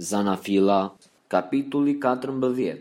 Zanafila, 0.00 0.90
kapitulli 1.28 1.96
14 2.00 2.76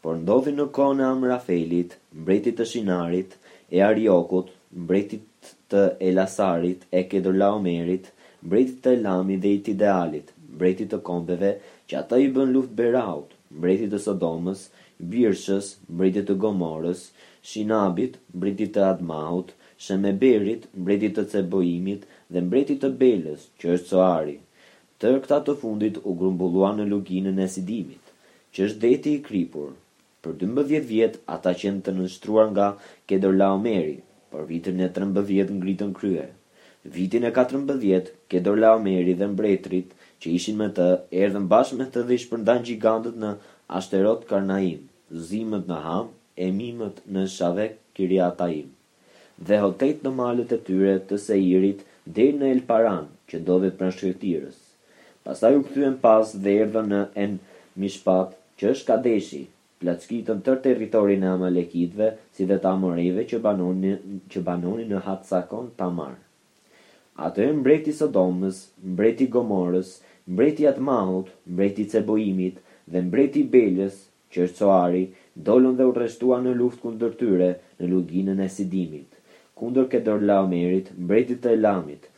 Por 0.00 0.16
ndodhi 0.16 0.52
në 0.58 0.64
kone 0.78 1.02
e 1.04 1.08
Amrafelit, 1.12 1.96
mbretit 2.22 2.56
të 2.60 2.66
Shinarit, 2.70 3.34
e 3.74 3.82
Ariokut, 3.88 4.48
mbretit 4.84 5.50
të 5.74 5.82
Elasarit, 6.12 6.86
e 7.00 7.04
Kedorlaomerit, 7.10 8.08
mbretit 8.40 8.80
të 8.86 8.94
Elami 8.96 9.36
dhe 9.44 9.52
i 9.58 9.60
Tidealit, 9.68 10.32
mbretit 10.54 10.90
të 10.94 11.02
Kombeve, 11.10 11.52
që 11.90 12.00
ata 12.00 12.22
i 12.24 12.32
bën 12.38 12.48
luft 12.56 12.72
Beraut, 12.80 13.36
mbretit 13.58 13.92
të 13.94 14.00
Sodomës, 14.08 14.64
Birshës, 15.12 15.68
mbretit 15.92 16.30
të 16.32 16.38
Gomorës, 16.46 17.04
Shinabit, 17.52 18.16
mbretit 18.38 18.72
të 18.78 18.86
Admaut, 18.88 19.52
Shemeberit, 19.88 20.64
mbretit 20.80 21.20
të 21.20 21.28
Ceboimit 21.36 22.08
dhe 22.32 22.46
mbretit 22.48 22.80
të 22.86 22.94
Belës, 23.04 23.50
që 23.60 23.76
është 23.76 23.92
Soari, 23.94 24.38
Tër 25.02 25.14
këta 25.24 25.36
të 25.48 25.52
fundit 25.60 25.98
u 26.00 26.12
grumbulluan 26.22 26.74
në 26.80 26.84
luginën 26.88 27.38
e 27.44 27.44
sidimit, 27.52 28.08
që 28.56 28.64
është 28.66 28.80
deti 28.82 29.12
i 29.18 29.20
kripur. 29.28 29.70
Për 30.24 30.34
12 30.42 30.82
vjetë 30.90 31.20
ata 31.36 31.52
qenë 31.62 31.80
të 31.86 31.94
nështruar 32.00 32.50
nga 32.50 32.66
Kedorlaomeri, 33.12 33.94
Laomeri, 33.94 33.96
për 34.34 34.44
vitin 34.50 34.82
e 34.86 34.90
13 35.00 35.54
ngritën 35.62 35.94
krye. 36.00 36.26
Vitin 36.98 37.24
e 37.24 37.32
14, 37.40 38.12
Kedër 38.34 38.60
Laomeri 38.64 39.14
dhe 39.22 39.30
mbretrit 39.32 39.96
që 40.20 40.34
ishin 40.40 40.60
me 40.60 40.68
të, 40.78 40.88
erdhën 41.22 41.48
bashkë 41.54 41.78
me 41.80 41.86
të 41.94 42.04
dhe 42.10 42.20
shpërndan 42.24 42.64
gjigandët 42.68 43.18
në 43.24 43.32
Ashterot 43.80 44.26
Karnaim, 44.34 44.84
zimët 45.30 45.64
në 45.72 45.80
Ham, 45.86 46.12
e 46.44 46.50
mimët 46.60 47.00
në 47.16 47.24
Shavek 47.38 47.78
Kiriataim. 47.96 48.68
Dhe 49.48 49.62
hotet 49.64 50.04
në 50.06 50.14
malët 50.20 50.54
e 50.58 50.64
tyre 50.68 50.98
të 51.08 51.22
Seirit 51.28 51.86
dhe 52.18 52.28
në 52.42 52.52
El 52.56 52.66
Paran, 52.74 53.06
që 53.30 53.46
ndodhet 53.46 53.78
pranë 53.80 53.96
shkëtirës. 54.00 54.60
Pastaj 55.20 55.56
u 55.56 55.62
kthyen 55.62 55.96
pas 56.04 56.30
dhe 56.44 56.52
erdhën 56.64 56.86
në 56.90 56.98
En 57.22 57.32
Mishpat, 57.82 58.30
që 58.58 58.70
është 58.74 58.86
Kadeshi, 58.90 59.40
plackitën 59.82 60.38
tër 60.46 60.60
territorin 60.66 61.24
e 61.26 61.28
amalekitve, 61.34 62.08
si 62.36 62.46
dhe 62.48 62.56
të 62.62 62.70
Amoreve 62.70 63.24
që 63.32 63.40
banonin 63.46 64.18
që 64.34 64.42
banonin 64.48 64.88
në 64.94 65.02
Hatsakon 65.08 65.68
Tamar. 65.82 66.14
Atë 67.28 67.46
e 67.50 67.58
mbreti 67.60 67.92
Sodomës, 68.00 68.62
mbreti 68.94 69.28
Gomorës, 69.36 69.92
mbreti 70.28 70.68
Atmahut, 70.72 71.28
mbreti 71.52 71.86
Ceboimit 71.94 72.62
dhe 72.92 73.04
mbreti 73.10 73.44
Belës, 73.54 74.00
që 74.32 74.44
është 74.46 74.62
Soari, 74.62 75.04
dolën 75.48 75.76
dhe 75.80 75.90
u 75.90 76.36
në 76.44 76.56
luftë 76.62 76.80
kundër 76.86 77.16
tyre 77.22 77.50
në 77.80 77.88
luginën 77.92 78.40
e 78.44 78.48
Sidimit, 78.56 79.20
kundër 79.58 79.88
Kedor 79.92 80.22
Laomerit, 80.30 80.92
mbretit 80.98 81.42
të 81.44 81.54
Elamit, 81.58 82.08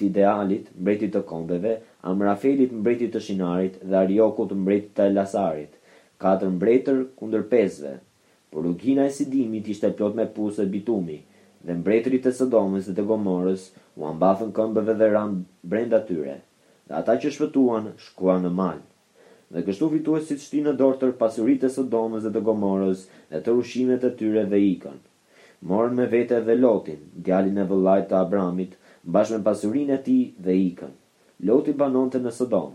Tidealit, 0.00 0.66
mbretit 0.80 1.12
të 1.16 1.22
Kombeve, 1.30 1.78
Amrafelit 2.08 2.70
mbretit 2.76 3.10
të 3.14 3.20
Shinarit 3.24 3.74
dhe 3.88 3.96
Ariokut 3.98 4.52
mbretit 4.58 4.94
të 4.98 5.06
Lasarit, 5.14 5.74
katër 6.24 6.48
mbretër 6.52 7.00
kundër 7.20 7.42
pesëve. 7.50 7.98
Por 8.52 8.62
rrugina 8.64 9.04
e 9.04 9.10
Sidimit 9.16 9.68
ishte 9.74 9.90
plot 9.98 10.16
me 10.20 10.24
pusë 10.38 10.64
e 10.64 10.70
bitumi, 10.76 11.18
dhe 11.66 11.76
mbretërit 11.82 12.28
e 12.30 12.32
Sodomës 12.38 12.88
dhe 12.88 12.94
të 13.00 13.04
Gomorës 13.10 13.66
u 14.00 14.06
ambathën 14.12 14.54
këmbëve 14.58 14.94
dhe 15.02 15.08
ran 15.12 15.34
brenda 15.74 16.00
tyre, 16.12 16.38
dhe 16.88 16.96
ata 17.02 17.18
që 17.26 17.34
shpëtuan 17.36 17.92
shkuan 18.06 18.46
në 18.48 18.52
mal. 18.62 18.80
Dhe 19.52 19.64
kështu 19.68 19.90
fituesit 19.98 20.40
si 20.40 20.46
shtinë 20.46 20.70
në 20.72 20.76
dorëtër 20.80 21.12
pasurit 21.20 21.68
e 21.68 21.70
Sodomës 21.76 22.24
dhe 22.26 22.32
të 22.38 22.44
Gomorës 22.48 23.04
dhe 23.34 23.42
të 23.44 23.58
rushimet 23.58 24.08
e 24.10 24.14
tyre 24.22 24.46
dhe 24.54 24.62
ikën, 24.72 24.96
Morën 25.72 25.92
me 26.00 26.08
vete 26.16 26.40
dhe 26.48 26.56
Lotin, 26.62 26.96
djalin 27.28 27.60
e 27.60 27.68
vëllajt 27.74 28.08
të 28.14 28.18
Abramit, 28.22 28.78
bashkë 29.18 29.36
me 29.38 29.48
pasurin 29.50 29.92
e 29.98 30.00
ti 30.08 30.18
dhe 30.48 30.56
ikon. 30.70 30.96
Loti 31.48 31.72
banonte 31.72 32.18
në 32.20 32.30
Sodom. 32.36 32.74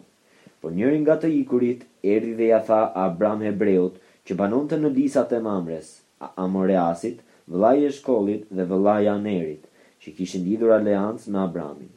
Por 0.64 0.74
njëri 0.74 1.02
nga 1.04 1.16
të 1.22 1.30
ikurit 1.42 1.84
erdi 2.16 2.32
dhe 2.40 2.48
ja 2.50 2.58
tha 2.66 2.80
Abram 3.04 3.44
hebreut 3.46 4.00
që 4.26 4.38
banonte 4.40 4.80
në 4.82 4.90
disat 4.96 5.34
e 5.38 5.40
Mamres, 5.48 5.92
a 6.26 6.32
Amoreasit, 6.46 7.20
vëllai 7.52 7.84
e 7.86 7.92
shkollit 7.94 8.48
dhe 8.50 8.66
vëllai 8.72 9.04
Anerit, 9.12 9.68
që 10.02 10.16
kishin 10.18 10.46
lidhur 10.48 10.74
aleancë 10.80 11.30
me 11.36 11.44
Abramin. 11.44 11.92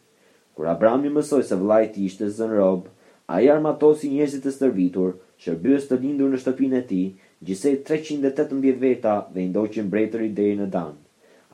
Kur 0.57 0.69
Abrami 0.75 1.09
mësoi 1.15 1.41
se 1.49 1.57
vëllai 1.63 1.83
i 1.87 1.91
tij 1.95 2.05
ishte 2.11 2.29
zën 2.37 2.53
rob, 2.59 2.85
ai 3.33 3.49
armatosi 3.55 4.11
njerëzit 4.13 4.45
të 4.45 4.53
stërvitur, 4.59 5.17
shërbyes 5.45 5.89
të 5.89 5.99
lindur 6.05 6.33
në 6.33 6.43
shtëpinë 6.43 6.79
e 6.83 6.87
tij, 6.91 7.09
gjisej 7.49 7.77
318 7.89 8.77
veta 8.83 9.17
dhe 9.33 9.47
i 9.47 9.49
ndoqën 9.55 9.89
mbretërit 9.89 10.37
deri 10.37 10.59
në 10.61 10.69
Dan. 10.77 10.97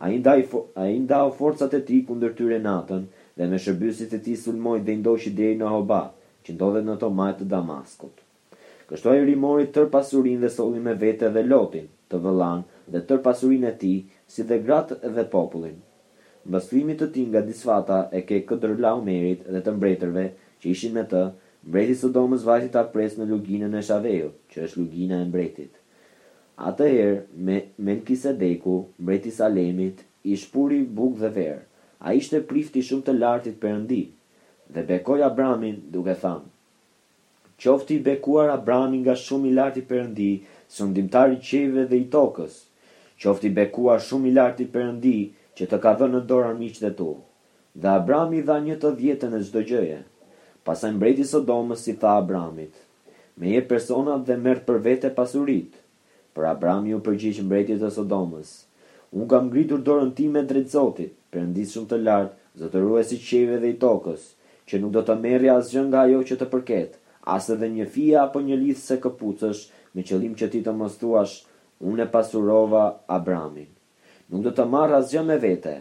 Ai 0.02 0.16
i 0.18 0.22
ai 0.26 0.98
ndau 1.04 1.28
forcat 1.38 1.74
e 1.74 1.80
tij 1.86 2.00
kundër 2.08 2.34
tyre 2.38 2.58
natën, 2.64 3.04
dhe 3.38 3.46
me 3.50 3.58
shërbysit 3.64 4.12
e 4.18 4.20
ti 4.26 4.32
sulmoj 4.42 4.78
dhe 4.86 4.94
ndoqi 5.00 5.30
deri 5.38 5.56
në 5.60 5.70
hoba, 5.74 6.00
që 6.44 6.50
ndodhe 6.54 6.82
në 6.86 6.94
to 7.02 7.08
majtë 7.20 7.42
të 7.42 7.46
Damaskut. 7.54 8.20
Kështu 8.90 9.10
ai 9.12 9.22
rimori 9.26 9.66
tër 9.74 9.88
pasurin 9.94 10.42
dhe 10.44 10.50
soli 10.58 10.82
me 10.84 10.94
vete 11.04 11.30
dhe 11.36 11.42
lotin, 11.50 11.88
të 12.10 12.20
vëlan 12.26 12.60
dhe 12.94 13.00
tër 13.08 13.22
pasurin 13.26 13.66
e 13.70 13.74
ti, 13.82 13.94
si 14.32 14.44
dhe 14.50 14.58
gratë 14.66 15.00
dhe 15.16 15.24
popullin. 15.34 15.78
Mbëslimi 16.46 16.96
të 17.00 17.08
tij 17.14 17.24
nga 17.30 17.42
disfata 17.48 17.98
e 18.12 18.20
ke 18.28 18.38
këtër 18.48 18.76
lau 18.86 18.98
merit 19.08 19.42
dhe 19.52 19.62
të 19.64 19.74
mbretërve 19.78 20.24
që 20.60 20.66
ishin 20.74 20.94
me 20.98 21.04
të, 21.12 21.24
mbreti 21.70 21.94
Sodomës 22.02 22.44
vajti 22.44 22.70
ta 22.74 22.82
pres 22.94 23.16
në 23.18 23.26
luginën 23.32 23.74
e 23.80 23.86
Shaveju, 23.88 24.30
që 24.52 24.66
është 24.66 24.80
lugina 24.82 25.22
e 25.24 25.28
mbretit. 25.30 25.72
Atëherë, 26.70 27.16
me 27.46 27.56
Melkisedeku, 27.88 28.76
mbreti 29.00 29.32
Salemit, 29.38 30.04
ishpuri 30.36 30.82
bukë 30.98 31.22
dhe 31.24 31.30
verë, 31.38 31.62
a 32.04 32.12
ishte 32.12 32.40
prifti 32.44 32.82
shumë 32.84 33.06
të 33.06 33.12
lartit 33.18 33.64
ndi, 33.82 34.00
dhe 34.72 34.82
bekoj 34.90 35.20
Abramin 35.28 35.78
duke 35.92 36.12
thamë. 36.24 36.50
Qofti 37.64 37.96
bekuar 38.04 38.50
Abramin 38.52 39.00
nga 39.04 39.14
shumë 39.16 39.48
i 39.48 39.52
lartit 39.56 39.86
përëndi, 39.88 40.28
së 40.74 40.88
ndimtar 40.90 41.32
i 41.32 41.38
qeve 41.46 41.84
dhe 41.88 41.96
i 42.02 42.06
tokës, 42.12 42.54
qofti 43.22 43.48
bekuar 43.56 44.00
shumë 44.08 44.28
i 44.30 44.34
lartit 44.36 44.76
ndi, 44.98 45.16
që 45.56 45.66
të 45.70 45.78
ka 45.84 45.92
dhe 46.00 46.08
në 46.12 46.20
dorë 46.28 46.48
armiq 46.52 46.80
dhe 46.82 46.90
tu. 46.98 47.08
Dhe 47.78 47.88
Abrami 47.90 48.40
dha 48.46 48.56
një 48.66 48.76
të 48.82 48.90
djetën 48.98 49.32
e 49.32 49.40
zdo 49.46 49.62
gjëje. 49.68 50.00
Pasaj 50.66 50.90
mbreti 50.96 51.24
Sodomës 51.30 51.80
si 51.84 51.94
tha 52.00 52.18
Abramit, 52.20 52.74
me 53.38 53.48
je 53.54 53.62
personat 53.70 54.26
dhe 54.26 54.36
mërë 54.44 54.64
për 54.68 54.82
vete 54.86 55.14
pasurit, 55.16 55.72
për 56.36 56.50
Abrami 56.52 56.94
u 56.94 57.00
përgjish 57.06 57.42
mbreti 57.46 57.78
të 57.80 57.90
Sodomës, 57.96 58.50
unë 59.14 59.28
kam 59.32 59.50
gritur 59.54 59.80
dorën 59.86 60.10
ti 60.16 60.26
me 60.34 60.42
drejtë 60.48 60.74
zotit, 60.74 61.14
shumë 61.38 61.88
të 61.90 61.98
lart, 62.02 62.32
e 62.56 63.04
si 63.08 63.18
qeve 63.28 63.56
dhe 63.62 63.70
i 63.74 63.78
tokës, 63.82 64.26
që 64.68 64.78
nuk 64.80 64.92
do 64.94 65.02
të 65.08 65.14
merri 65.24 65.48
asgjë 65.58 65.82
nga 65.88 66.04
ajo 66.06 66.20
që 66.28 66.36
të 66.40 66.46
përket, 66.52 66.94
as 67.36 67.50
edhe 67.54 67.68
një 67.72 67.86
fija 67.94 68.22
apo 68.24 68.40
një 68.46 68.56
lidhje 68.60 68.82
se 68.82 68.96
këpucësh, 69.06 69.64
me 69.94 70.02
qëllim 70.06 70.34
që 70.38 70.48
ti 70.52 70.60
të 70.66 70.72
mos 70.78 70.94
thuash 71.00 71.34
unë 71.84 72.04
e 72.04 72.06
pasurova 72.14 72.84
Abramin. 73.16 73.68
Nuk 74.30 74.42
do 74.46 74.50
të 74.56 74.64
marr 74.74 74.94
asgjë 75.02 75.22
me 75.26 75.36
vete 75.42 75.74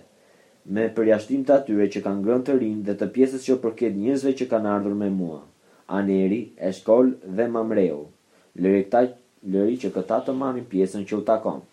me 0.74 0.88
përjashtim 0.96 1.44
të 1.44 1.56
atyre 1.58 1.88
që 1.92 2.02
kanë 2.06 2.22
ngrënë 2.24 2.46
të 2.48 2.54
rinë 2.62 2.86
dhe 2.88 2.94
të 3.00 3.08
pjesës 3.16 3.46
që 3.48 3.58
përket 3.64 3.98
njerëzve 4.00 4.32
që 4.42 4.48
kanë 4.52 4.70
ardhur 4.76 4.96
me 5.00 5.10
mua. 5.12 5.40
Aneri, 5.98 6.42
Eshkol 6.70 7.10
dhe 7.38 7.48
Mamreu. 7.52 8.04
Lëri, 8.56 8.86
këta, 8.88 9.02
lëri 9.54 9.76
që 9.84 9.92
këta 9.96 10.22
të 10.28 10.36
marrin 10.40 10.68
pjesën 10.72 11.04
që 11.10 11.20
u 11.20 11.24
takon. 11.32 11.64